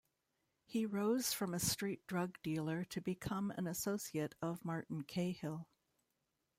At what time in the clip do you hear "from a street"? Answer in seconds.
1.31-2.07